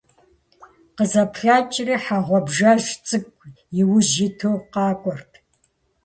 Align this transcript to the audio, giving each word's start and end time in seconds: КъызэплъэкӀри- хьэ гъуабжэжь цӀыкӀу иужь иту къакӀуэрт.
КъызэплъэкӀри- 0.95 1.95
хьэ 2.03 2.17
гъуабжэжь 2.25 2.89
цӀыкӀу 3.05 3.47
иужь 3.79 4.15
иту 4.27 4.55
къакӀуэрт. 4.71 5.31